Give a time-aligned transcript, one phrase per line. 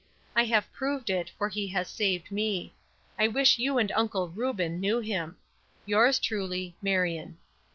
[0.35, 2.73] I have proved it, for he has saved me.
[3.19, 5.37] I wish you and Uncle Reuben knew him.
[5.85, 7.37] "Yours truly, MARION."